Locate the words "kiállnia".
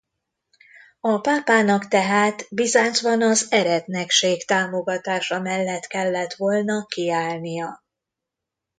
6.85-7.83